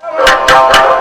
[0.00, 0.93] Thank.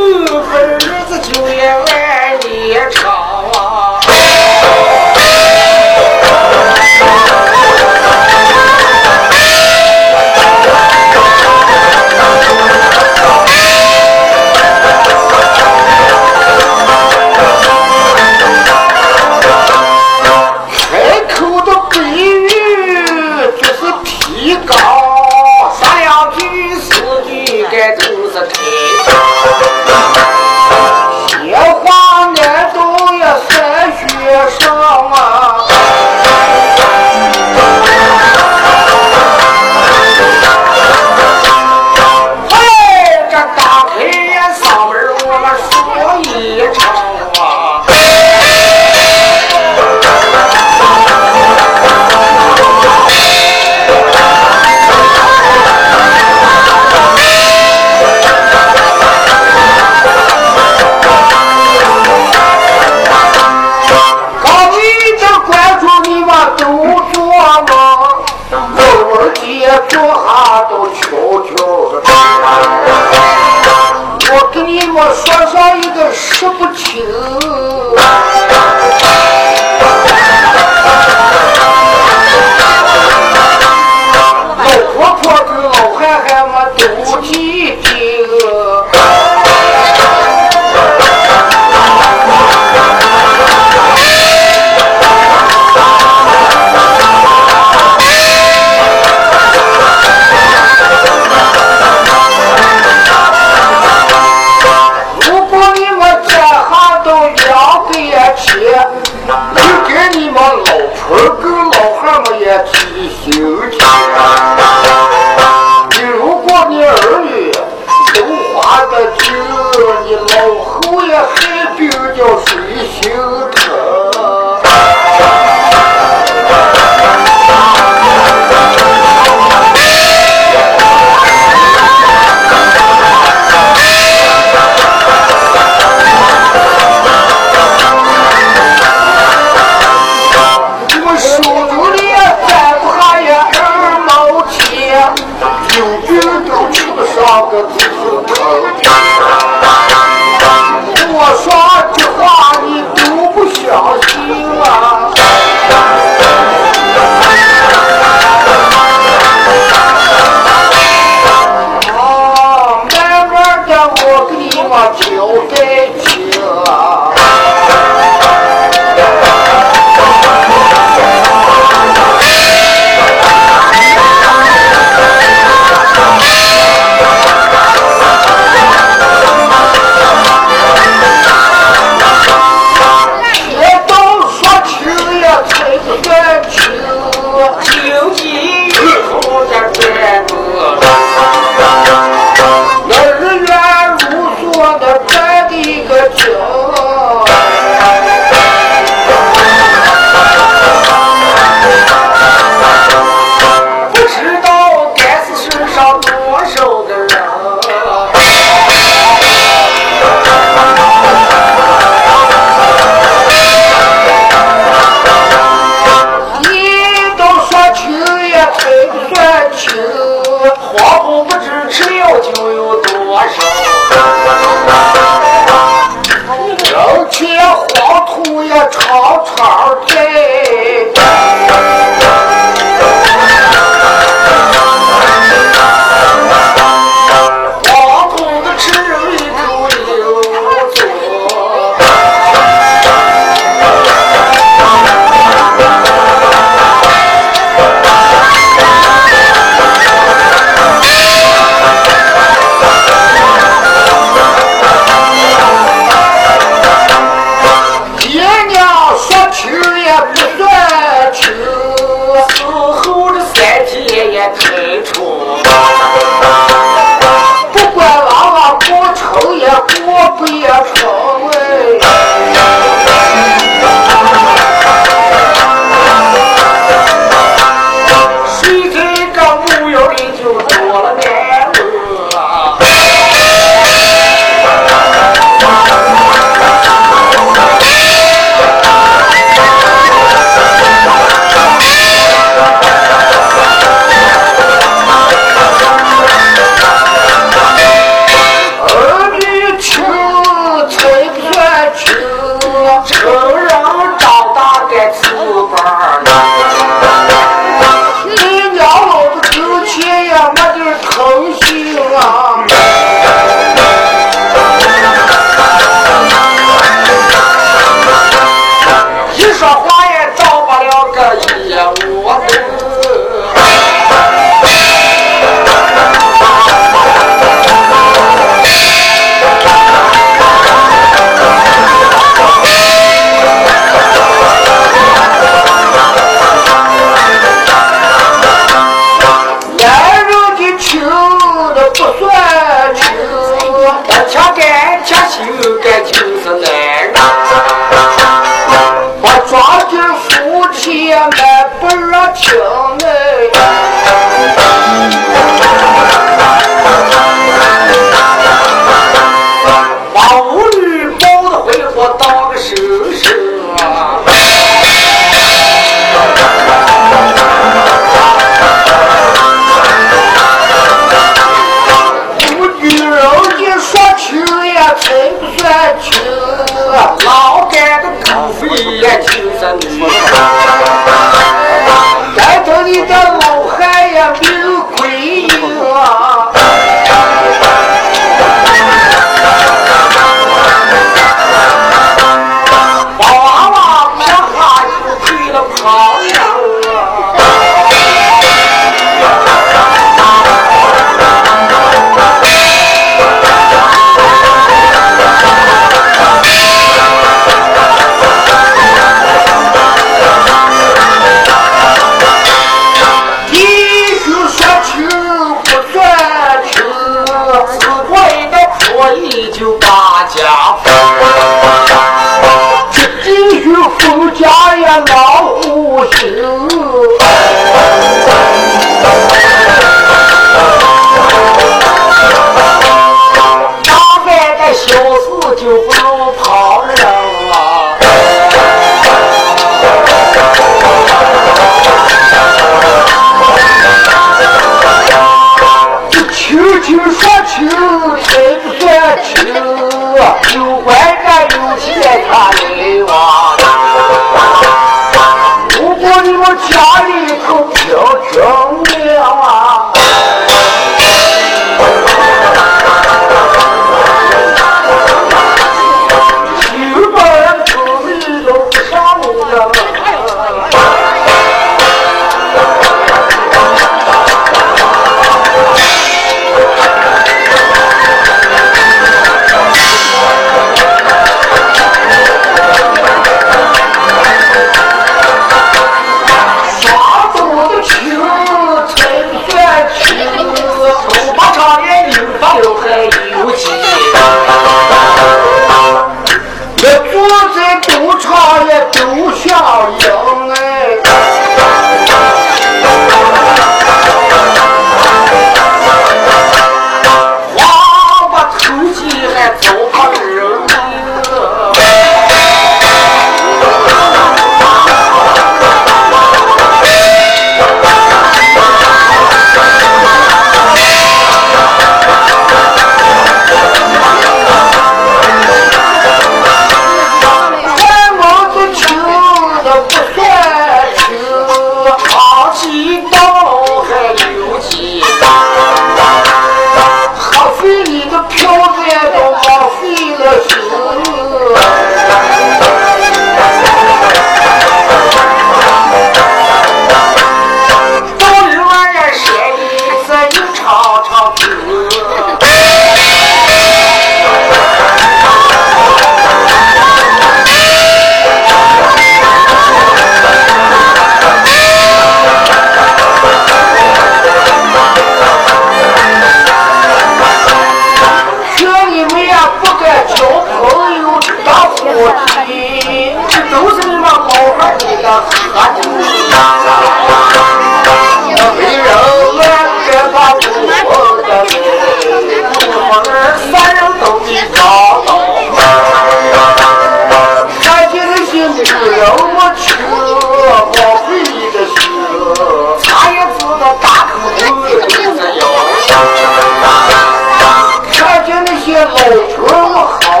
[598.90, 600.00] 你死还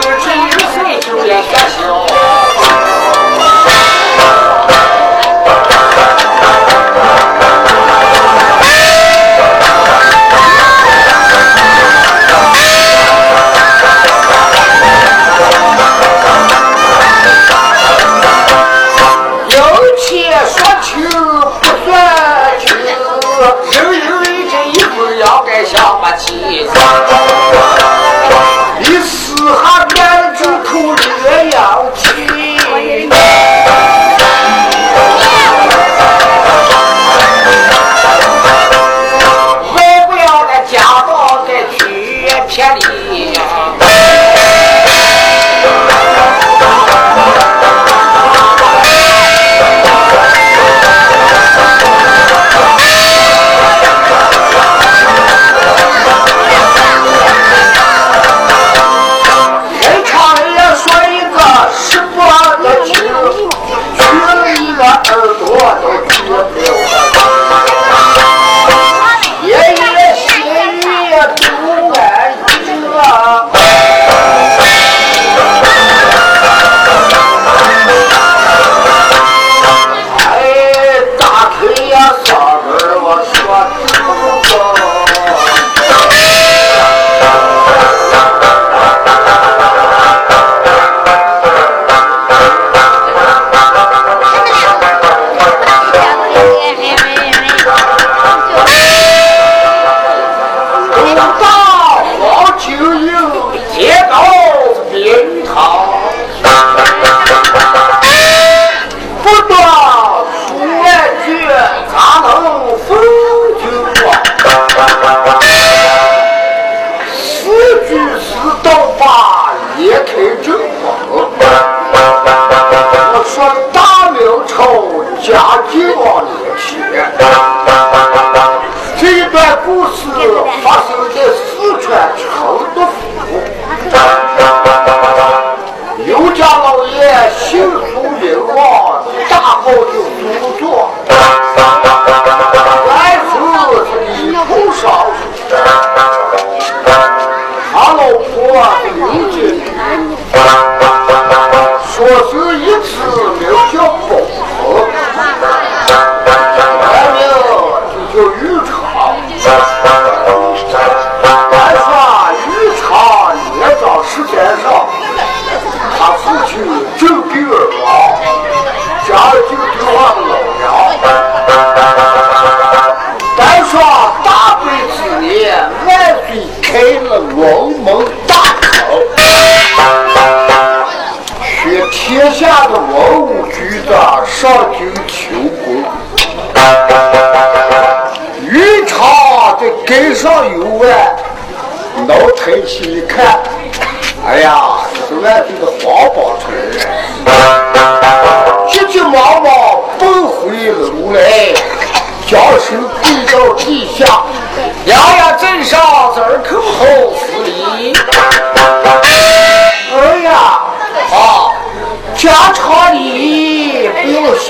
[0.00, 0.17] 面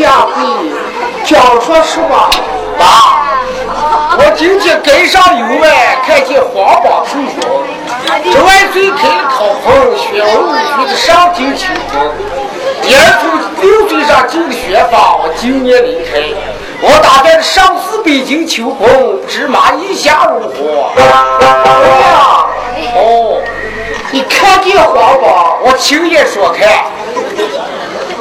[0.09, 0.43] 下跪，
[1.23, 2.31] 讲说什么？
[2.79, 3.21] 爸，
[4.17, 5.71] 我今天街上游玩，
[6.07, 7.63] 看见黄榜出风，
[8.25, 12.11] 这外嘴开了口风，宣武举子上京求婚。
[12.81, 13.29] 第二从
[13.61, 16.23] 六嘴上进了宣方，我今年离开。
[16.81, 18.89] 我打算上次北京求婚，
[19.29, 20.89] 芝麻一下如何？
[20.97, 21.05] 儿
[22.01, 22.47] 呀，
[22.97, 23.43] 哦，
[24.11, 25.59] 你看见黄榜？
[25.65, 26.67] 我亲眼所看。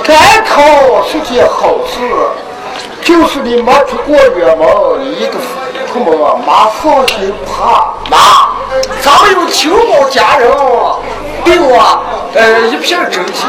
[0.07, 0.15] 赶
[0.45, 0.61] 考
[1.05, 1.99] 是件好事，
[3.03, 4.65] 就是你没出过远门，
[5.01, 5.33] 你一个
[5.91, 6.15] 父母
[6.47, 7.93] 妈放心怕。
[8.09, 8.55] 妈，
[9.01, 10.49] 咱们有求保家人，
[11.43, 12.01] 对我
[12.33, 13.45] 呃一片真心。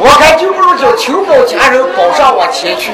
[0.00, 2.90] 我看就不如叫求保家人保上我前去。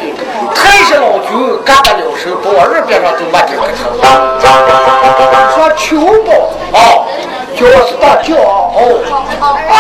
[0.54, 3.96] 太上老君干得了手，把我二边上都没这个头。
[5.56, 6.32] 说求保
[6.76, 7.08] 啊，
[7.56, 9.00] 叫我是大叫哦
[9.70, 9.72] 啊，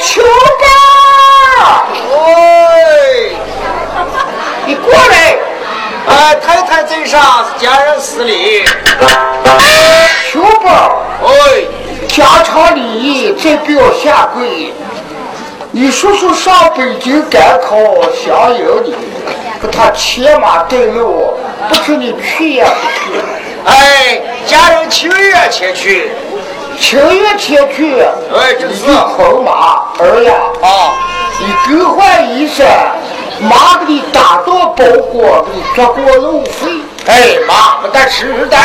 [0.00, 0.81] 求保！
[2.10, 3.36] 喂，
[4.66, 5.36] 你过来，
[6.08, 8.64] 哎，太太在上家人施礼。
[10.32, 11.02] 求保！
[11.22, 11.68] 喂，
[12.08, 14.72] 家常礼仪再不要下跪。
[15.70, 17.76] 你叔叔上北京赶考，
[18.12, 18.94] 想有你，
[19.60, 21.34] 可他牵马带路，
[21.68, 23.20] 不知你去呀不去？
[23.66, 26.10] 哎，家人情愿前去。
[26.82, 28.00] 情愿前去，
[28.34, 28.84] 哎，这是
[29.16, 30.34] 捆马儿呀！
[30.60, 30.92] 啊，
[31.38, 32.64] 你更换衣裳，
[33.40, 36.68] 妈给你打到包裹，给你做过路费。
[37.06, 38.56] 哎，妈不得吃的。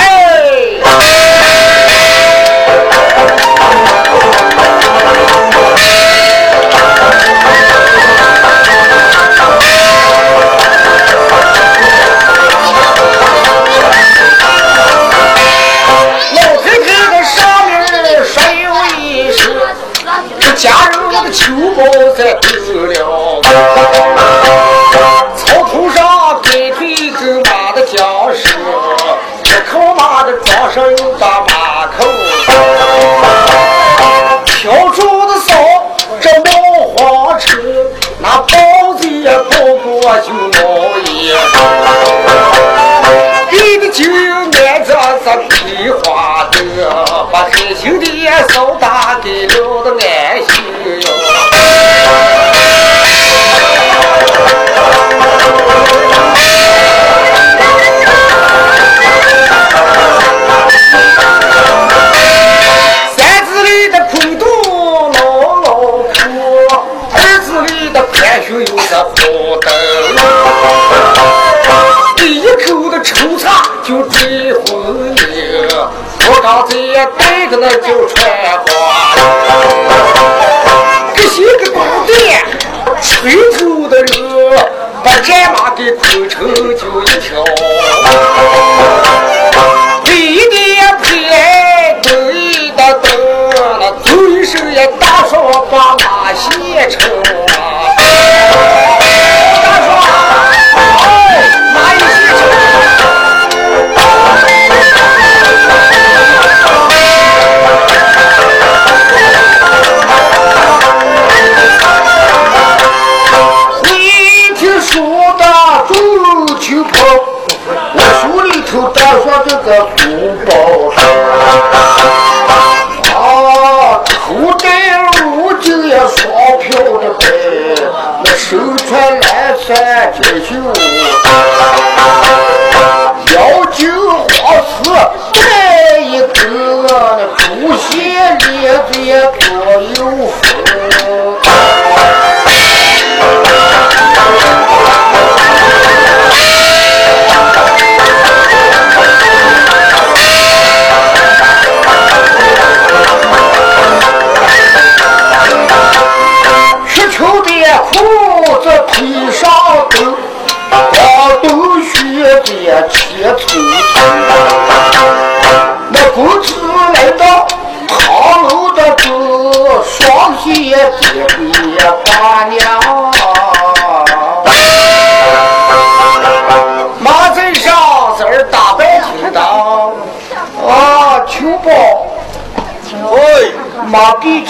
[129.68, 130.97] 穿蓝衫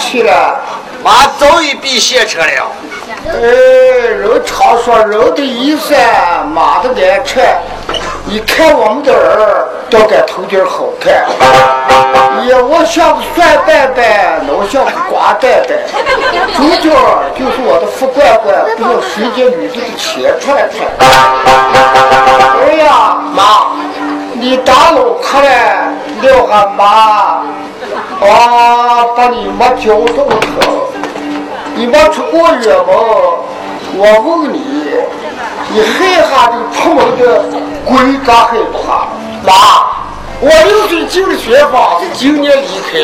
[0.08, 0.58] 去了。
[1.04, 2.72] 妈早已被卸车了。
[3.26, 7.44] 哎，人常说人的衣衫，马的难穿。
[8.24, 11.12] 你看我们的儿，倒该头点好看。
[12.48, 15.76] 呀，我像个蒜瓣瓣，我像个瓜蛋蛋。
[16.56, 16.88] 主角
[17.36, 20.88] 就是我的富罐罐，不要随着女子的钱串串。
[22.64, 23.76] 哎呀，妈，
[24.32, 25.48] 你打老客了，
[26.22, 27.42] 撂俺妈，
[28.20, 30.38] 啊，把你妈脚冻疼。
[31.74, 32.88] 你没出过远门，
[33.94, 34.60] 我问你，
[35.72, 37.44] 你害怕这个出门的
[37.84, 39.06] 鬼咋害怕？
[39.46, 39.52] 妈，
[40.40, 42.98] 我六岁进了学坊，今年离开，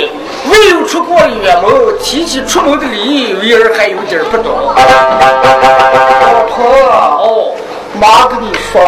[0.51, 4.53] 未有出过远门，提起出门的礼，为儿还有点不懂。
[4.57, 4.75] 老
[6.51, 6.65] 婆，
[7.21, 7.55] 哦，
[8.01, 8.83] 妈跟你说，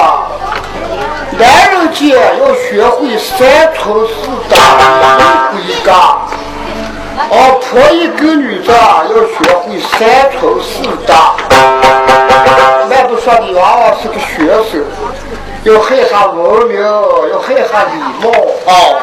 [1.38, 4.12] 男人间要学会三从四
[4.48, 4.56] 德，
[5.86, 5.92] 家。
[7.30, 11.14] 哦，婆一个女的要学会三从四德。
[12.90, 14.84] 那不说你娃娃是个学生，
[15.62, 18.30] 要害下文明，要害下礼貌。
[18.66, 19.00] 哦，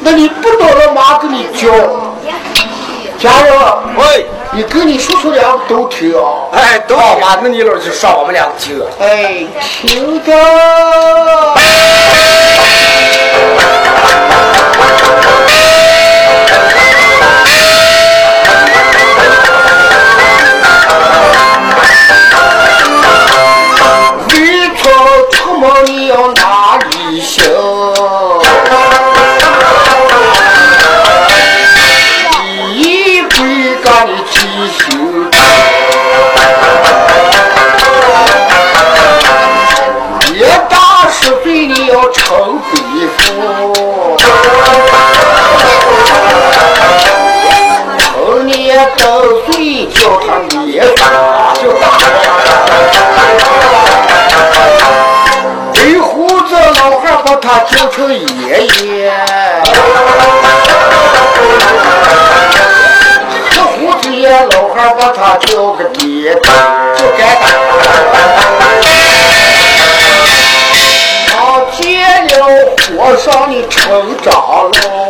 [0.00, 1.68] 那你不懂了，妈给你教。
[3.18, 3.52] 家人，
[3.96, 6.46] 喂，你跟你叔叔两个都听啊。
[6.52, 8.80] 哎，都好妈，那你老就说我们两个听。
[9.00, 9.44] 哎，
[9.82, 10.32] 听着。
[49.98, 51.88] 叫他别打就大
[55.74, 59.12] 白胡子老汉把他叫成爷爷
[63.50, 67.48] 这胡子爷老汉把他叫个爹就该打
[71.26, 72.36] 他见了
[72.76, 75.07] 和尚的成长了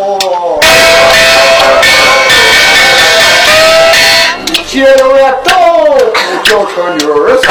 [4.78, 5.50] 别了我到
[6.14, 7.50] 处叫她女儿搜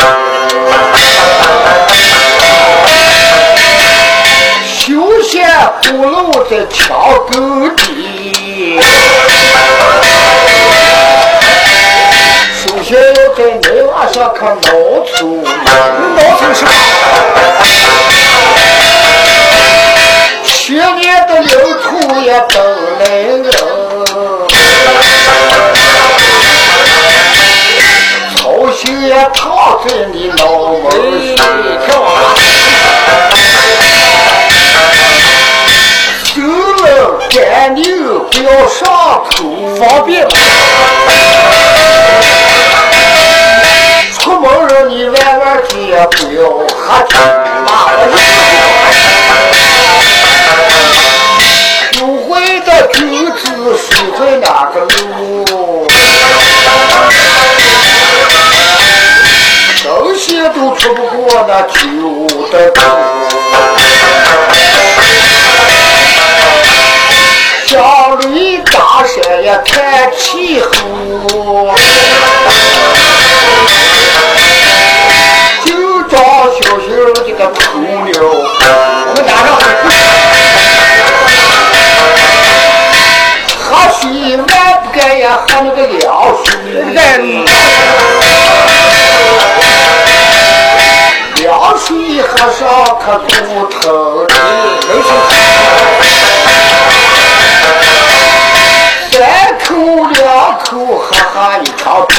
[4.63, 5.45] 修鞋
[5.83, 6.87] 不漏在墙
[7.29, 8.79] 根底。
[12.65, 14.71] 首先要在牛瓦上看到
[15.05, 15.45] 处摸
[16.15, 16.65] 到处是
[20.45, 22.55] 血年的流出也都
[23.01, 23.05] 来
[23.43, 23.76] 了
[29.33, 30.37] 套着你脑
[30.73, 30.85] 门
[31.35, 31.39] 上
[31.85, 31.87] 跳。
[36.33, 36.37] 走
[36.83, 36.85] 了，
[37.29, 37.83] 赶牛
[38.31, 38.85] 不要上
[39.25, 39.31] 口
[39.79, 40.27] 方便。
[44.19, 45.71] 出门了，你万万记
[46.11, 47.13] 不要喝酒。
[51.91, 52.99] 酒会的酒
[53.35, 53.45] 子
[53.77, 53.85] 输
[54.19, 55.76] 在哪个路？
[60.87, 61.77] 喝不过那酒
[62.49, 62.81] 的沟
[67.65, 70.69] 小驴打山呀太气候
[75.65, 76.17] 就找
[76.53, 77.59] 小小的个朋
[78.13, 78.15] 友
[83.59, 84.43] 喝水我
[84.85, 87.56] 不敢呀喝那个凉水。
[91.89, 92.67] 你喝上
[92.99, 93.29] 可多
[93.69, 93.79] 疼
[94.27, 94.31] 的，
[99.11, 99.17] 三
[99.59, 99.65] 口
[100.11, 100.19] 两
[100.59, 100.65] 口
[100.97, 102.15] 喝喝一条酒，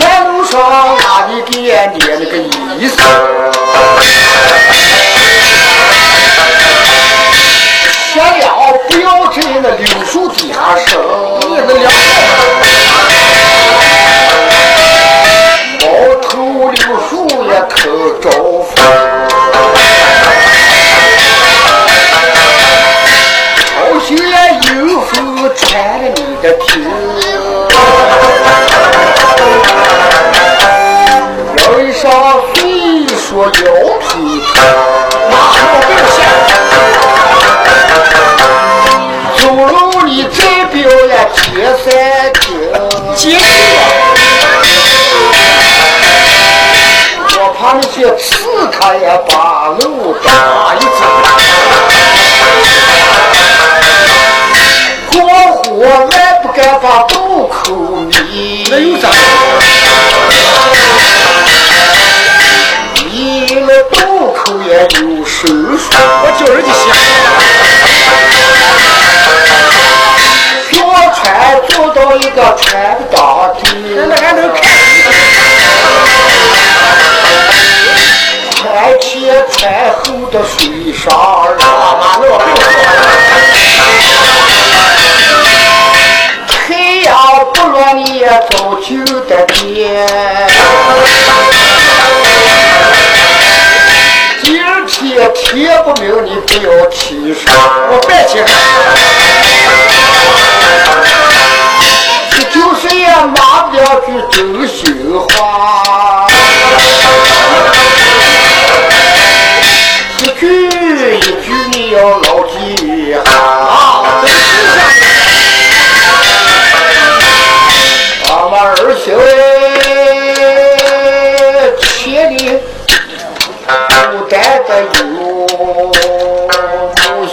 [0.00, 0.52] 我路上
[0.98, 1.56] 把你爹
[1.96, 2.42] 点那个意
[2.88, 2.92] 思，
[8.12, 8.44] 想要
[8.88, 10.90] 不要这那柳树底下生？
[11.48, 12.29] 你的两个。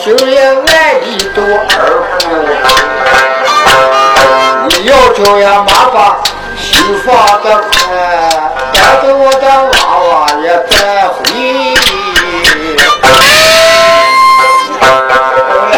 [0.07, 1.67] 母亲也爱你多儿
[2.17, 2.29] 妇。
[4.69, 6.17] 你要叫呀妈把
[6.57, 7.69] 心放得宽，
[8.71, 10.07] 带着我的娃娃
[10.41, 11.13] 也带回。
[13.01, 13.05] 哎
[15.75, 15.77] 呀，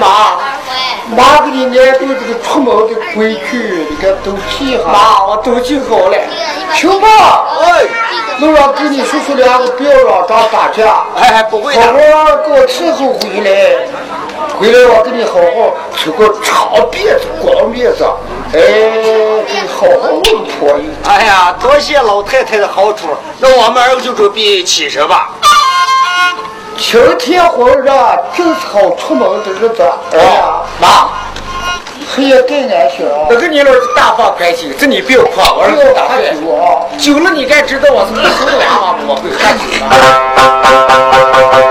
[0.00, 0.04] 妈。
[1.16, 4.92] 妈给你安排这个出门的规矩，你看都记哈。
[4.92, 6.16] 妈，我都记好了。
[6.72, 7.08] 行吧，
[7.62, 7.84] 哎，
[8.42, 12.36] 我让给你叔叔两个不要让仗打架，哎，不会好好的。
[12.46, 13.86] 给我伺候回来。
[14.58, 18.04] 回来我给你好好吃个长辫子、光辫子，
[18.52, 20.90] 哎，给你好好弄破衣。
[21.06, 25.30] 哎呀，多谢老太太的好处，那我们二个就准备起身吧。
[26.78, 27.92] 晴天火热，
[28.36, 29.82] 正是好出门的日子。
[30.12, 31.08] 哎呀，妈，
[32.12, 33.28] 黑夜更难选啊！
[33.30, 36.18] 那个你老是大放开心，这你不要夸，我儿子打饭。
[36.34, 36.82] 酒啊！
[36.98, 38.24] 酒了你该知道我是娃
[38.82, 39.88] 娃，我会喝酒啊。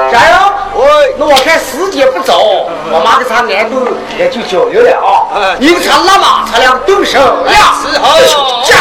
[0.09, 0.53] 啥呀？
[0.73, 3.83] 我，那我看时间不早，我妈给咱安顿
[4.17, 5.57] 也就交流了啊哎。
[5.59, 7.75] 你给他拉嘛，他俩动手呀。
[7.83, 8.17] 是好
[8.63, 8.75] 驾。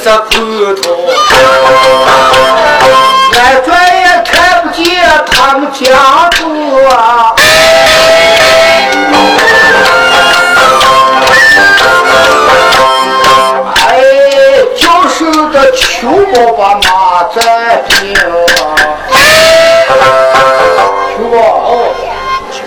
[0.00, 0.32] 里这骨
[0.80, 0.96] 头，
[3.34, 4.82] 俺转也看不见
[5.26, 5.84] 他们家
[6.30, 6.42] 住
[6.86, 7.34] 啊。
[13.88, 13.90] 哎，
[14.76, 18.14] 教授的秋宝把马在听。
[18.14, 18.22] 秋
[21.30, 21.36] 宝，
[21.66, 21.68] 哦，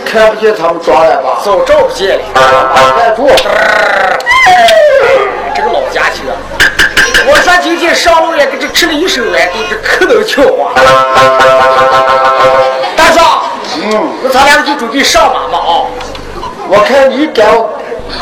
[0.05, 1.41] 看不见他们抓来吧？
[1.43, 2.23] 早照不见了。
[2.35, 2.41] 马
[2.99, 3.27] 在住。
[5.55, 6.33] 这个老家伙啊！
[7.93, 10.73] 上路也给这吃了一手来，都这可能巧啊！
[12.95, 13.43] 大壮，
[13.81, 15.85] 嗯，那咱俩就准备上马嘛啊！
[16.67, 17.69] 我看你赶我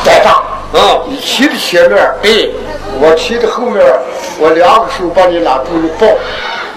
[0.04, 2.48] 带上，嗯，你骑的前面，哎，
[3.00, 3.84] 我骑的后面，
[4.38, 6.06] 我两个手把你拉住一抱，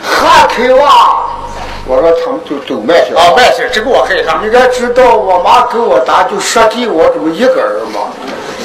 [0.03, 1.25] 哈开哇！
[1.87, 4.41] 我说他们就走慢些啊，卖去，这个我害怕。
[4.43, 8.09] 你该知道，我妈给我打就说地我这么一个人嘛，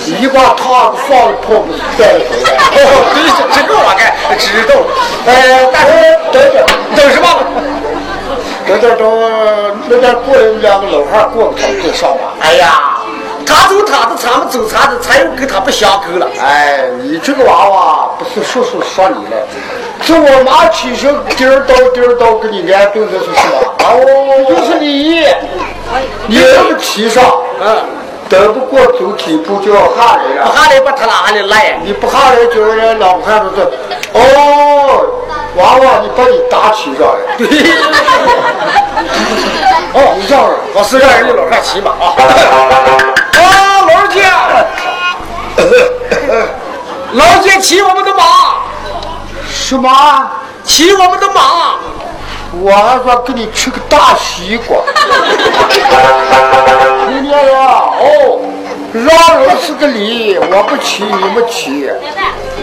[0.06, 2.56] 一把汤放了泡不是带了回来。
[2.80, 3.20] 哦，对，
[3.52, 4.00] 这个我该
[4.36, 4.72] 知道。
[5.26, 5.90] 哎，大哥，
[6.32, 6.64] 等等，
[6.96, 7.28] 等什么？
[8.66, 9.02] 等等等，
[9.88, 12.32] 那边过来两个老汉过来，他们就上吧。
[12.40, 12.99] 哎呀，
[13.50, 16.26] 他走他的，咱们走他的，才又跟他不相勾了。
[16.40, 19.36] 哎，你这个娃娃不是叔叔说你了，
[20.02, 23.58] 是我妈起身颠儿叨颠儿叨给你安顿的是什么？
[23.84, 23.96] 哦，
[24.48, 25.26] 就是你，
[26.26, 27.24] 你这么骑上，
[27.60, 27.84] 嗯，
[28.28, 30.54] 等不过走几步就要下来了不了。
[30.54, 31.80] 下来把他拉下来来。
[31.82, 35.04] 你不下来就让人老汉子说，哦，
[35.56, 37.36] 娃娃你把你打起上来。
[37.36, 37.46] 对。
[39.92, 42.14] 哦，你这样，我是让人家老汉骑马啊。
[43.92, 44.22] 老姐，
[47.12, 48.22] 老姐，骑我们的马，
[49.48, 50.30] 什么？
[50.64, 51.74] 骑我们的马？
[52.62, 54.78] 我还说给你吃个大西瓜。
[57.08, 58.40] 年轻人，哦，
[58.92, 61.90] 让人是个礼，我不骑，你们骑。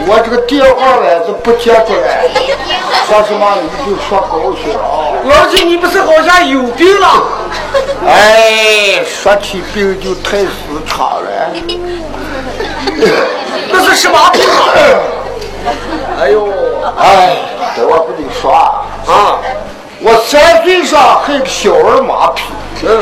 [0.10, 2.32] 我这个电话呢是不接的嘞，
[3.08, 5.07] 说什么你们就说狗去了啊。
[5.28, 7.08] 老姐，你不是好像有病了？
[8.08, 10.50] 哎，说起病就太时
[10.88, 11.30] 常了。
[13.70, 14.74] 那是什么病啊？
[16.22, 16.48] 哎呦，
[16.98, 17.38] 哎，
[17.76, 19.40] 这我跟你说啊，啊，
[20.00, 22.40] 我三岁上还个小儿麻痹，
[22.84, 23.02] 嗯，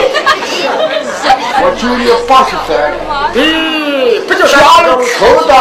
[1.61, 5.53] 我今年八十三了，咦，不就家里穷的，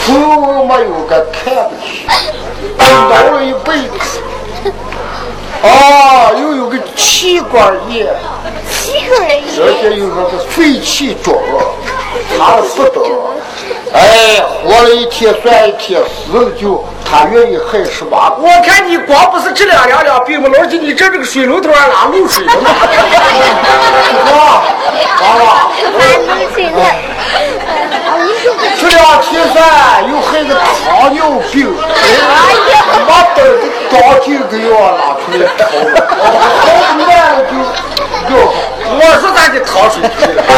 [0.00, 2.06] 父母没有个看不起，
[2.78, 4.20] 老了一辈子。
[5.62, 8.06] 哦，又有个气管炎，
[9.58, 11.40] 而且又说是肺气肿，
[12.36, 13.00] 查了不得。
[13.94, 18.32] 哎，活了一天算一天，死了就他愿意还是吧？
[18.38, 22.70] 我看你光不是这两两两病嘛，老姐，你这这个水龙头还拉漏水了吗？
[24.32, 24.62] 啊，
[25.20, 25.70] 娃娃，
[28.80, 29.60] 这两天噻
[30.10, 31.18] 又害个糖尿
[31.52, 31.74] 病，
[33.06, 35.60] 妈等的当几个药拿出来掏，
[36.16, 36.64] 好
[36.96, 37.00] 慢
[37.34, 37.52] 了就
[38.28, 38.32] 要。
[38.94, 40.42] 我是咱的糖水去了。
[40.48, 40.52] 娃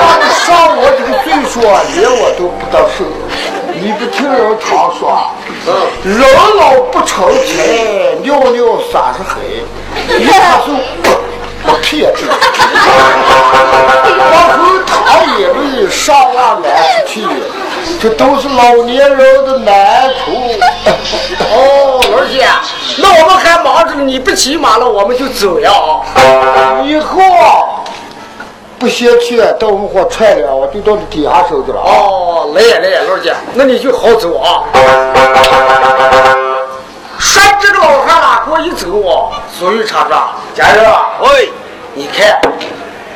[0.00, 3.04] 娃你上我这个岁数啊，连我都不得受。
[3.80, 5.30] 你不听人常说，
[6.02, 6.18] 人
[6.56, 9.62] 老不成才，尿尿三十黑，
[10.18, 10.66] 你他 是
[11.62, 12.18] 不骗的。
[14.32, 14.90] 往后他
[15.38, 15.56] 也没
[15.90, 16.66] 上岸来
[17.06, 17.20] 出去，
[18.00, 20.32] 这都是老年人的难处。
[21.50, 22.46] 哦，老姐，
[22.98, 25.70] 那我们还忙着呢，你不骑马了，我们就走呀。
[26.84, 27.82] 以后啊，
[28.78, 31.90] 不嫌弃，到我们火踹了，我就到你底下守着了啊。
[31.90, 34.64] 哦，来呀来呀，老姐，那你就好走啊。
[37.18, 41.50] 说这个老汉哪给我一走啊，所以厂长，家人啊，喂，
[41.94, 42.40] 你看，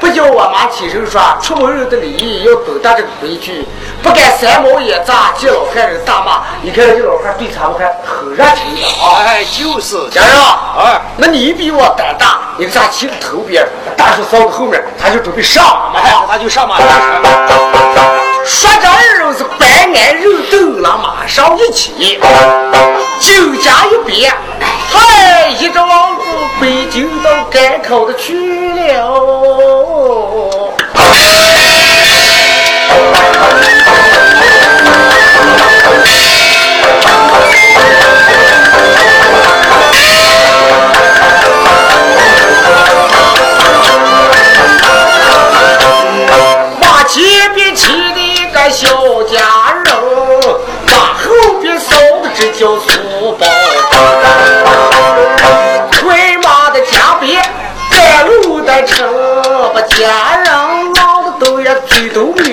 [0.03, 3.65] 不叫我妈起身说，出门人的礼仪要懂得这个规矩，
[4.03, 6.43] 不敢三毛眼扎见老汉人大骂。
[6.61, 9.23] 你看这老汉对咱们还很热情的啊。
[9.25, 13.65] 哎，就是，家人啊，哎，那你比我胆大，你给咱骑在头边，
[13.97, 16.85] 大叔扫到后面，他就准备上马哎嘛。，那就上马了。
[18.45, 22.19] 说这二人是白眼肉斗了马上一起，
[23.21, 24.33] 酒家一别，
[24.93, 26.23] 嗨，一只老虎
[26.61, 28.35] 被惊到，赶口子去
[28.75, 30.32] 了。
[62.13, 62.52] 都也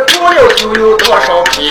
[0.00, 1.68] 也不知过了就有多少平。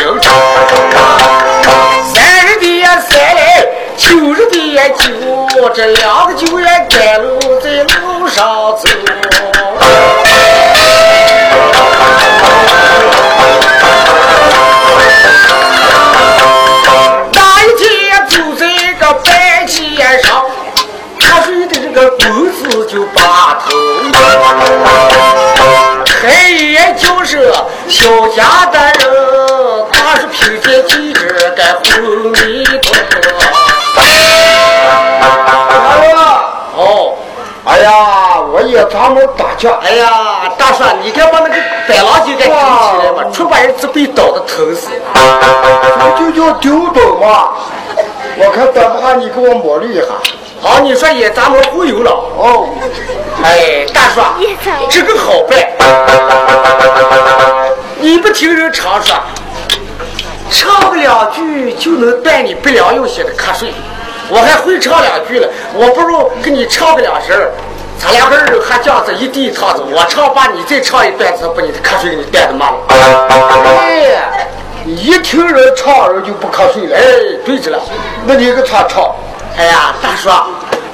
[2.14, 3.66] 三日的三来，
[3.98, 8.88] 九日的九，这两个九也赶路在路上走。
[28.00, 32.80] 小家的人，他是凭借气质该昏迷的。
[36.78, 37.14] 哦，
[37.66, 41.56] 哎呀，我也咱们打架，哎呀，大帅，你看把那个
[41.90, 42.56] 白狼精给顶起
[43.06, 44.88] 来嘛，出把人只被倒的疼死。
[46.18, 47.50] 这就叫丢斗嘛。
[48.38, 50.08] 我看等不下你给我抹绿一下。
[50.62, 52.12] 好，你说也咱们忽悠了。
[52.38, 52.70] 哦，
[53.44, 54.22] 哎，大叔，
[54.90, 55.60] 这个好办。
[58.02, 59.14] 你不听人常说，
[60.50, 63.74] 唱个两句就能带你不良用心的瞌睡。
[64.30, 67.36] 我还会唱两句了，我不如给你唱个两声
[68.00, 72.80] 咱两个人还这样子一地一趟子，我唱把你再唱一段子，把你的瞌睡给你带的慢了。
[73.82, 74.48] 哎，
[74.86, 76.96] 一听人唱，人就不瞌睡了。
[76.96, 77.04] 哎，
[77.46, 77.80] 对着了。
[78.26, 79.14] 那你给他唱。
[79.58, 80.30] 哎呀，大叔，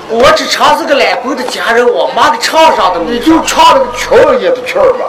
[0.09, 2.99] 我只唱这个来过的家人，我妈给唱上的。
[3.05, 5.05] 你就唱那个穷人家的曲儿吧。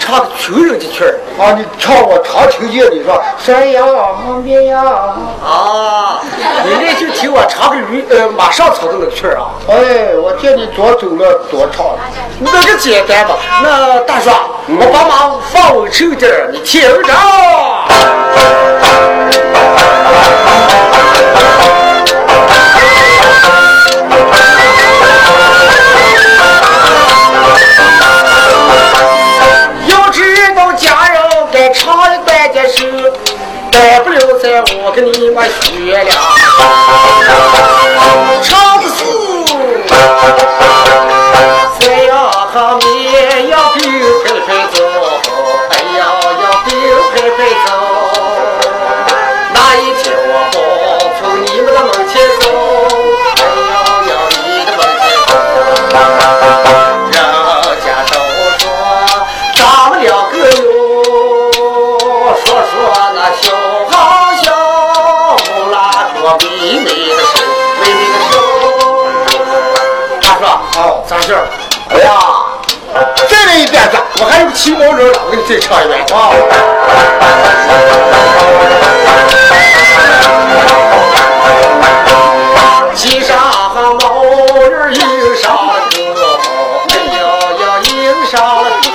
[0.00, 1.52] 唱个穷人的曲儿啊！
[1.56, 4.84] 你唱我常听见你说山羊绵羊
[5.44, 6.20] 啊！
[6.64, 9.50] 你那就听我唱个驴呃马上唱的那个曲儿啊！
[9.68, 11.86] 哎，我见你多走了多唱，
[12.40, 13.36] 那个简单吧？
[13.62, 14.30] 那大叔，
[14.68, 17.12] 我帮忙放稳抽点儿，你听着。
[22.48, 22.59] 大
[75.50, 76.38] 人了，我
[78.58, 78.70] 给你
[79.48, 79.52] 再
[80.20, 80.62] 唱一遍
[82.54, 82.62] 啊。
[82.94, 83.28] 骑上
[83.98, 84.22] 毛
[84.68, 85.00] 人迎
[85.36, 85.96] 上了歌，
[86.90, 87.18] 哎呀
[87.58, 87.90] 呀迎
[88.26, 88.32] 上
[88.62, 88.86] 了歌。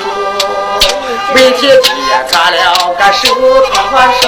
[1.33, 1.91] 每天见
[2.29, 2.63] 咱两
[2.95, 3.23] 个手
[3.65, 3.73] 擦
[4.21, 4.25] 手，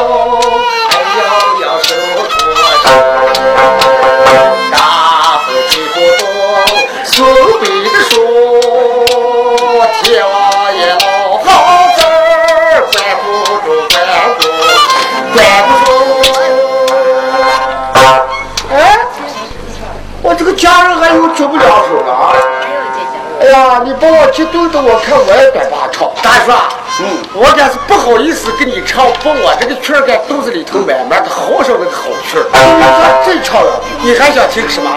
[23.50, 26.10] 呀，你帮我激动的，我看我也该把唱。
[26.22, 26.52] 大叔，
[27.00, 32.46] 嗯，我这是不好意思跟你唱，把我这个曲儿在肚子里头慢慢的好上那个好曲儿。
[32.52, 33.82] 你咋真唱了？
[34.02, 34.90] 你还想听什么？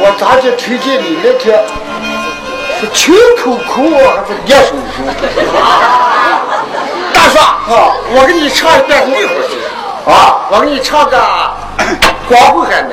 [0.00, 1.58] 我咋就听见你那天
[2.80, 3.82] 是亲口口
[4.14, 5.02] 还是一手手？
[7.12, 9.58] 大叔啊，我给你唱一段那会儿去。
[10.10, 11.16] 啊，我给你唱个
[12.28, 12.90] 光棍还难。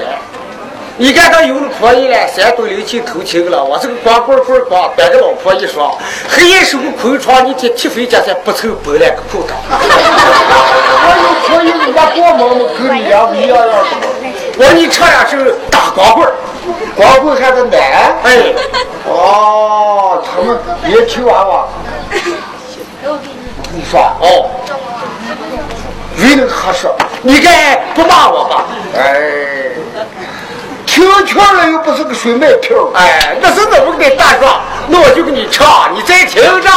[0.98, 3.62] 你看他有了婆姨了，山东临清偷情了。
[3.62, 5.94] 我这个光棍棍光，带着老婆一双，
[6.30, 9.52] 黑夜守个空床，你天踢飞家才不凑包两个裤裆。
[11.02, 13.74] 我有婆姨，我家光忙嘛，跟你两不一样样的。
[14.58, 15.36] 我给你唱两首
[15.70, 16.32] 大光棍，
[16.96, 18.16] 光棍还得难。
[18.24, 18.54] 哎，
[19.06, 21.68] 哦，他们年轻娃娃。
[23.74, 24.50] 你说，哦，
[26.20, 26.88] 为那个合适。
[27.22, 28.66] 你该不骂我吧？
[28.96, 29.12] 哎，
[30.96, 32.90] 听劝了又不是个水麦票。
[32.94, 34.62] 哎，那是怎么个大壮？
[34.88, 36.70] 那我就给你唱，你再听着。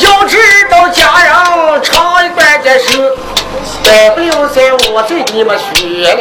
[0.00, 0.36] 要知
[0.68, 1.32] 道家人
[1.80, 3.14] 唱一关键是，
[3.84, 6.20] 再不了在我再给你们学了，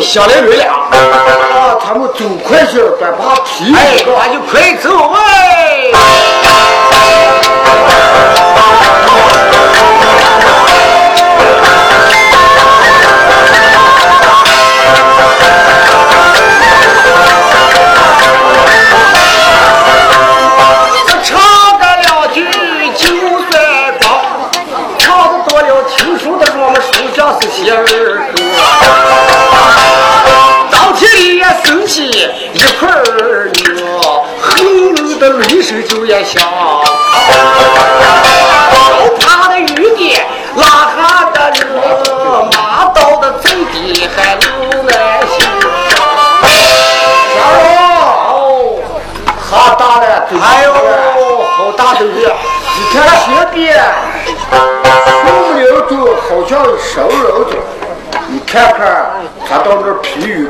[0.00, 1.78] 下来人了，啊！
[1.84, 3.74] 他们走快些，别怕皮。
[3.74, 4.88] 哎，那就快走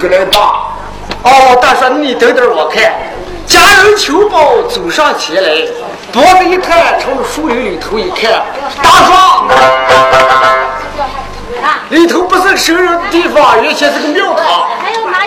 [0.08, 0.72] 来吧。
[1.22, 2.82] 哦，大叔，你等等我看，
[3.46, 5.66] 家人求宝走上前来，
[6.12, 8.42] 脖子一探，朝树林里头一看，
[8.82, 9.12] 大叔，
[11.90, 14.68] 里头不是生人的地方，原先是个庙堂。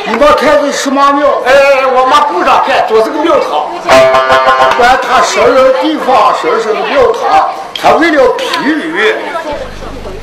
[0.05, 1.27] 你们看这什么庙？
[1.45, 1.51] 哎，
[1.85, 3.67] 我妈顾上看，就是个庙堂。
[4.77, 7.49] 管他生人地方，生是个庙堂，
[7.81, 9.15] 他为了避雨，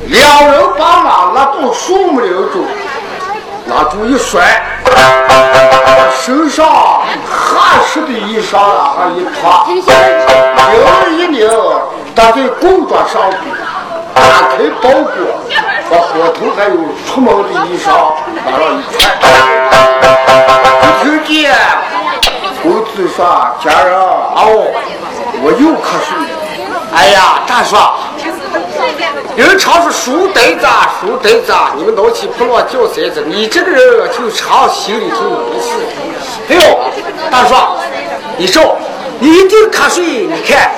[0.07, 2.65] 两人把马拉到树木林中。
[3.67, 4.61] 拿住一甩，
[6.21, 9.73] 身上汗湿的衣裳啊一脱，拧
[11.17, 11.49] 一拧，
[12.13, 13.43] 搭在供桌上边，
[14.13, 15.13] 打开包裹，
[15.89, 16.75] 把火头还有
[17.07, 17.85] 出门的衣裳
[18.45, 18.95] 往上一穿。
[21.03, 21.55] 就听见
[22.61, 23.17] 公子说
[23.63, 24.39] ：“家人，哦，
[25.41, 26.33] 我又瞌睡了。”
[26.95, 27.75] 哎呀，大叔。
[29.35, 30.65] 有人常说书呆子，
[31.01, 33.23] 书呆子，你们闹起不落叫三子。
[33.25, 35.69] 你这个人就常心里头没事。
[36.49, 36.79] 哎呦，
[37.29, 37.55] 大叔，
[38.37, 38.77] 你说
[39.19, 40.03] 你一定瞌睡。
[40.03, 40.71] 你看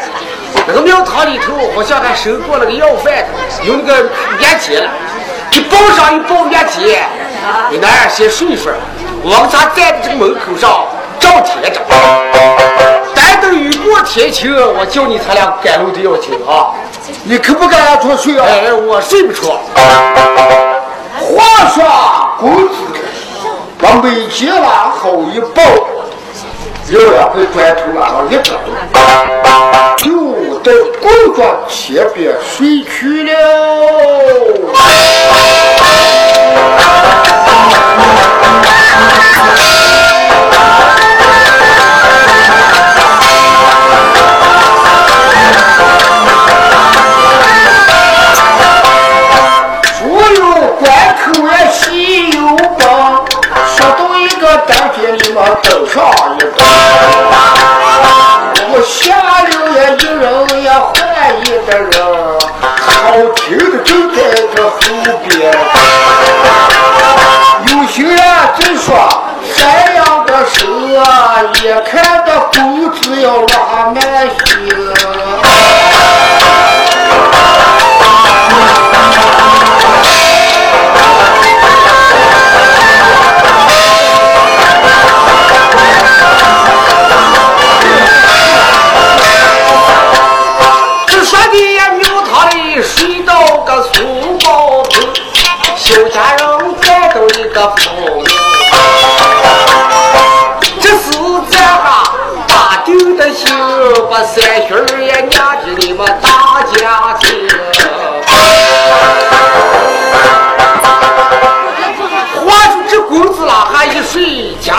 [0.65, 4.03] 那个庙堂里头好像还收过那个要饭的，有那个
[4.39, 4.89] 面巾了。
[5.51, 6.97] 你包上一包面巾，
[7.69, 8.73] 你那样先睡一睡。
[9.23, 10.85] 我们仨站在这个门口上
[11.19, 11.81] 照天着，
[13.87, 16.73] 待等雨过天晴，我叫你他俩赶路的要紧啊。
[17.23, 18.45] 你可不敢着睡啊！
[18.45, 19.61] 哎，我睡不着。
[21.19, 21.83] 话说，
[22.39, 22.75] 公子
[23.79, 25.63] 把美巾往后一抱，
[26.89, 28.51] 有两块砖头往上一搁，
[29.97, 30.71] 就在
[31.01, 33.31] 公庄前边睡去了。
[55.63, 55.95] 登上
[56.35, 56.47] 一个，
[58.69, 58.95] 我下
[59.47, 60.23] 流也一人
[60.63, 60.91] 也换
[61.41, 61.91] 一个人，
[62.61, 62.85] 好
[63.35, 64.17] 听的就在
[64.55, 64.75] 这后
[65.27, 65.29] 边。
[67.67, 68.17] 有些人
[68.59, 68.85] 就说
[69.55, 69.55] 山
[69.95, 70.55] 羊的蛇，
[71.53, 71.57] 一
[71.89, 71.91] 看
[72.25, 72.55] 到狗
[72.89, 73.55] 子要拉
[73.93, 74.56] 满血。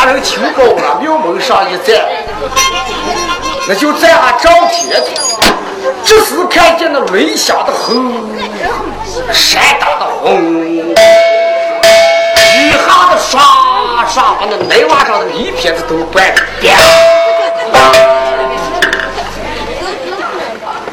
[0.08, 2.00] 睡，家人清高了，庙门上一站，
[3.66, 5.10] 那就在俺张天子。
[6.02, 8.14] 这时看见那雷响的轰，
[9.32, 10.94] 山打的轰。
[12.54, 13.40] 下子刷
[14.08, 16.40] 刷把那门瓦上的泥片子都掰了，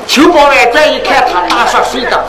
[0.08, 2.26] 秋宝外再一看，他大帅睡的。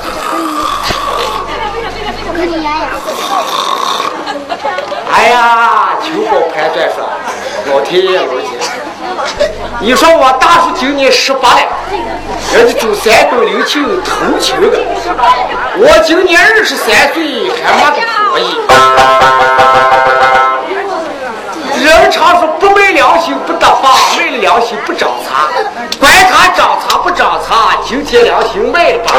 [5.17, 7.09] 哎呀，秋宝判断说，
[7.73, 8.53] 老天爷老天，
[9.81, 11.61] 你说我大叔今年十八了，
[12.53, 14.79] 人家住山东临清投亲的，
[15.79, 19.86] 我今年二十三岁，还没个婆姨。
[21.87, 25.49] 人常说不昧良心不得法，昧了良心不长茶。
[26.01, 29.13] 管他长茶不长茶，今天良心卖了吧。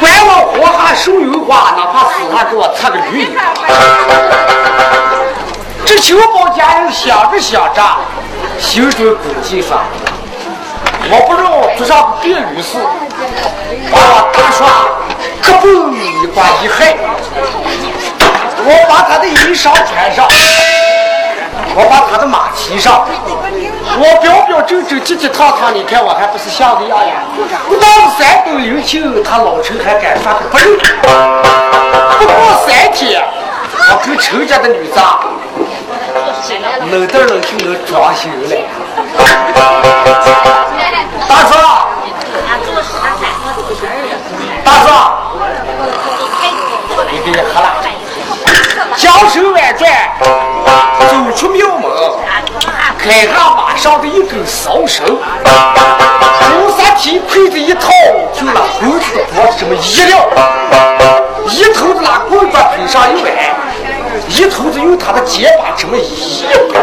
[0.00, 3.36] 管我活下受油花，哪怕死下给我擦个驴。
[5.84, 7.82] 这秋宝家人想着想着，
[8.60, 9.76] 心中估计说：
[11.10, 12.78] 我不让做上个变驴事，
[13.90, 14.66] 把我大刷
[15.42, 16.96] 可不一刮一害。
[18.64, 20.28] 我把他的衣裳穿上。
[21.74, 23.06] 我把他的马骑上，
[23.96, 27.16] 我表表正正、急急堂堂，你看我还不是像个样样？
[27.80, 30.78] 到了山东临清，他老陈还敢说不认。
[32.18, 32.34] 不过
[32.66, 33.24] 三天，
[33.88, 35.00] 我跟陈家的女子
[36.90, 38.52] 冷得能就能装修了。
[41.28, 41.52] 大叔，
[44.62, 44.86] 大叔，
[47.10, 47.66] 你别喝了，
[48.96, 49.90] 江山万转。
[51.08, 51.90] 走出庙门，
[52.98, 57.90] 看看马上的一根扫绳，红纱提筷子一套，
[58.32, 60.28] 就拿棍子的脖子这么一撂，
[61.48, 63.28] 一头子拿棍子腿上一歪，
[64.28, 66.80] 一头子用他的肩膀这么一摆，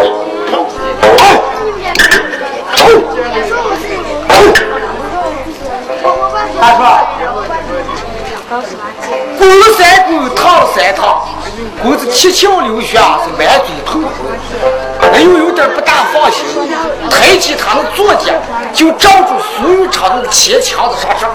[6.61, 6.81] 他说
[9.39, 9.41] ：“滚
[9.75, 10.99] 三滚，烫三烫。”
[11.81, 14.09] 公子七窍流血啊，是满嘴痛苦，
[15.13, 16.43] 哎呦，有点不大放心。
[17.09, 18.39] 抬起他的左肩，
[18.73, 21.29] 就照住苏玉昌那个前墙子上说：“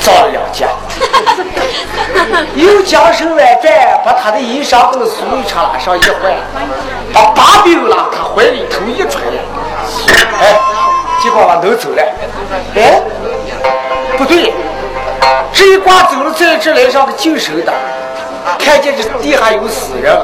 [0.00, 0.68] 造了两箭。”
[2.54, 6.32] 又将身外转，把他的衣裳跟苏玉昌拉上一换，
[7.12, 9.20] 把把柄拉他怀里头一揣，
[10.40, 10.56] 哎，
[11.20, 12.02] 结果我能走了。
[12.76, 13.02] 哎，
[14.16, 14.54] 不对。
[15.52, 17.72] 这一挂走了，在这来上个救手的，
[18.58, 20.16] 看见这地下有死人，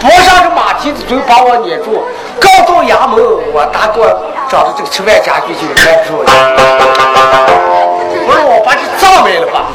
[0.00, 2.04] 脖上这马蹄子都把我撵住。
[2.38, 3.18] 刚到衙门，
[3.52, 4.16] 我大哥
[4.48, 6.30] 找的这个吃饭家具就拦住了。
[8.28, 9.66] 我说我把这葬没了吧。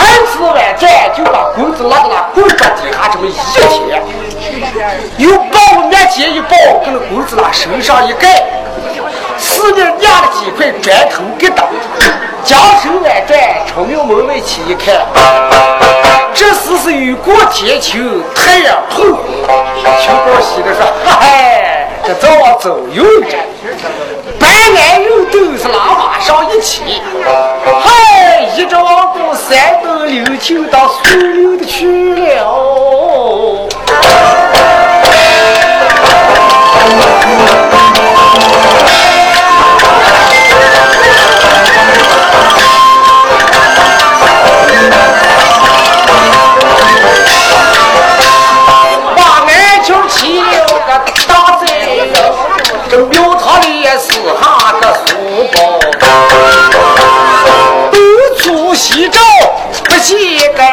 [0.00, 3.60] 二次完转，就把棍子拉到那棍把底下这么一贴，
[5.18, 8.42] 又把我面前一抱，跟那棍子拿身上一盖，
[9.38, 11.64] 四面压了几块砖头疙瘩。
[12.42, 14.96] 将手弯转，朝庙门外去一看，
[16.32, 19.20] 这时是雨过天晴，太阳透红。
[20.00, 23.36] 秋高喜的说：“哈嗨，这早晚走又着，
[24.40, 26.82] 白男人都是拉马上一起，
[27.82, 33.38] 嗨，一直往东山东临清到苏州的去了。”
[60.00, 60.69] 东出西找不见个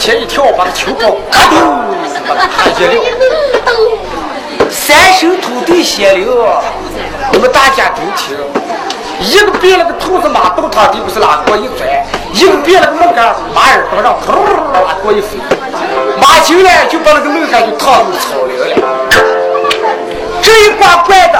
[0.00, 1.58] 前一跳，把那球包嘎丢
[2.26, 2.92] 把他拍下了。
[4.70, 6.26] 三手土地显灵，
[7.32, 8.34] 你们大家都听。
[9.20, 14.32] 一个别了个兔子马到他地不是拉过一拽，一个别了个木杆马耳朵上噗
[14.72, 15.36] 拉过一飞，
[16.18, 18.66] 马进来就把那个木杆就烫入草林了。
[20.40, 21.38] 这一挂怪的，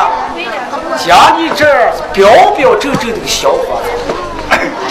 [0.98, 4.09] 讲你这儿标标正正的个小伙子。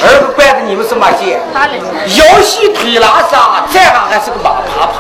[0.01, 1.39] 二个怪的你们是嘛见？
[1.53, 4.93] 腰细腿拉撒，再上还是个马爬爬，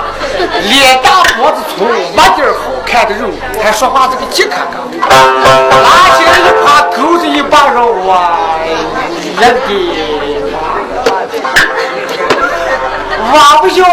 [0.69, 3.29] 脸大脖子粗，没点儿好看的肉，
[3.63, 8.59] 还说话这个急咔咔，拉起来一趴钩子一把肉 啊，
[9.39, 9.69] 也得
[13.33, 13.83] 挖不下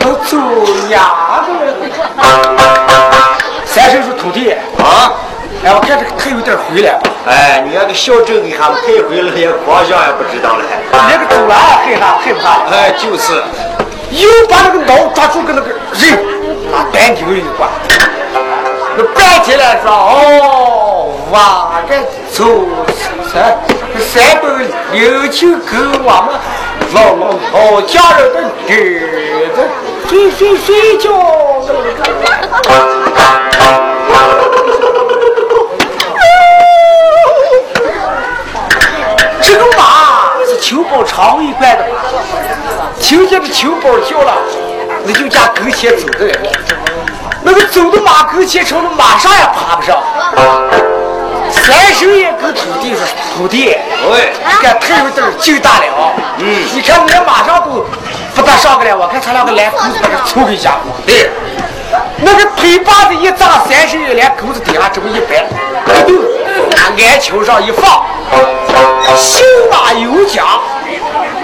[0.00, 0.36] 都走
[0.90, 1.50] 呀的。
[3.64, 5.12] 三叔说徒弟啊，
[5.64, 7.10] 哎，我看这个腿有点回来吧。
[7.26, 10.64] 哎，你那个小郑给他们退回来，也光想也不知道了。
[10.92, 13.32] 那个走了害怕害怕，哎，就是，
[14.10, 15.78] 又把那个脑抓住跟那个人
[16.70, 17.70] 拿半丢一挂，
[18.94, 21.96] 那半截来说哦，哇这
[22.30, 22.44] 走
[23.32, 23.58] 三
[23.98, 24.42] 三百
[24.92, 25.72] 六九够
[26.04, 26.36] 我们
[26.92, 28.38] 老老老家人的
[28.68, 29.58] 儿子
[30.10, 31.08] 睡睡睡觉。
[39.46, 42.00] 这个马是秋宝常委管的马，
[42.98, 44.32] 听见这秋宝叫了，
[45.04, 46.24] 那就家跟前走的。
[46.24, 46.40] 人，
[47.42, 50.02] 那个走的马跟前，成了马上也爬不上。
[51.50, 53.76] 三手也跟土地说：“徒弟，
[54.10, 54.32] 喂，
[54.62, 56.12] 干腿有点劲大了。
[56.38, 57.86] 嗯，你看我马上都
[58.34, 60.78] 不大上个了，我看他两个连钩子把这凑一下。
[61.06, 61.30] 对，
[62.16, 65.44] 那个腿把子一扎，三手也连钩子底下这么一摆，
[65.86, 66.16] 咕咚，
[66.96, 68.04] 俺球上一放，
[69.16, 70.46] 心马有奖。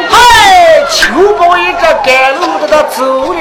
[0.09, 3.41] 嗨，秋宝一个赶路的他走了。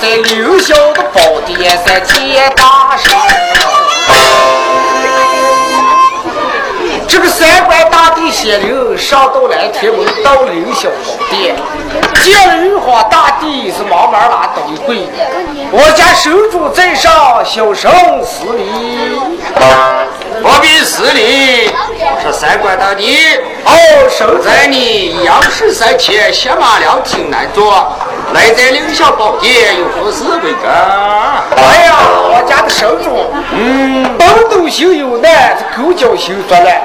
[0.00, 3.12] 在刘晓的宝殿上见大圣。
[7.06, 11.56] 这个三官大帝地仙灵上到来天门到凌霄宝殿，
[12.22, 15.08] 见了玉皇大帝是忙忙拉倒一跪，
[15.72, 17.90] 我家神主在上，小生
[18.22, 19.18] 施礼。
[20.42, 23.18] 不必施礼，我是三官大帝。
[23.64, 23.72] 哦，
[24.08, 27.92] 生在你杨氏三千下马良挺难做，
[28.32, 30.70] 来在灵霄宝殿有何事为根？
[30.70, 31.96] 哎呀，
[32.32, 36.76] 我家的神主，嗯，东斗星有难，这狗脚星作乱。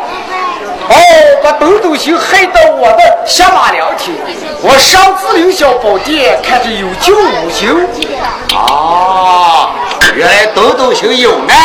[0.88, 0.96] 哦，
[1.44, 4.14] 把东斗星害到我的下马凉亭，
[4.62, 8.58] 我上次灵霄宝殿，看着有救无救。
[8.58, 9.72] 啊，
[10.16, 11.56] 原来东斗星有难。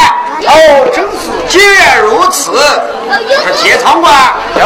[0.47, 1.31] 哦，真是。
[1.49, 3.13] 既然如此，我
[3.45, 4.13] 说天仓官，
[4.57, 4.65] 哟，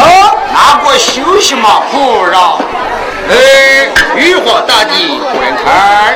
[0.53, 2.59] 拿过休息嘛，不让，
[3.31, 6.15] 哎，玉皇大帝观看。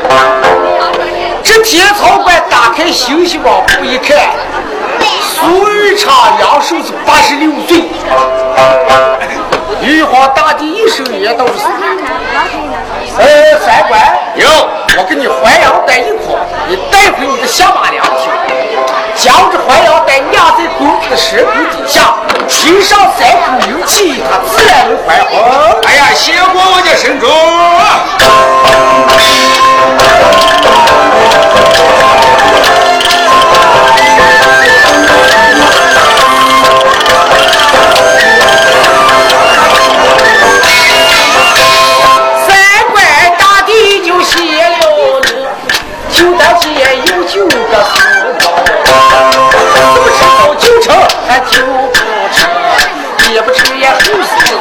[1.43, 4.31] 这天仓官打开休息马铺一看，
[5.01, 7.85] 苏玉昌阳寿是八十六岁。
[9.81, 11.53] 玉皇大帝一手也都是。
[13.17, 14.01] 呃，三官，
[14.37, 14.49] 有，
[14.99, 16.37] 我给你还阳带一筐，
[16.69, 18.31] 你带回你的下马凉亭，
[19.19, 22.15] 将这还阳带压在公子的舌头底下，
[22.47, 25.27] 亲上三口牛气，他自然能还好。
[25.87, 27.27] 哎呀，谢过我的神主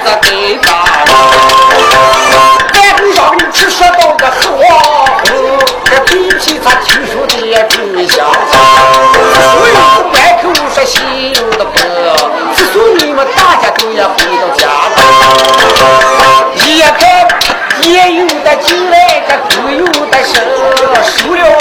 [0.04, 0.68] 子给他。
[2.74, 4.50] 大姑娘，你吃说到个死，
[5.86, 8.26] 这脾气他亲说的也比你强。
[9.34, 11.76] 所以不买口说心的不，
[12.56, 14.62] 自从你们大家都要回到家。
[16.66, 17.02] 一个
[17.88, 20.44] 也有的进来，这不有的生，
[21.04, 21.57] 输了。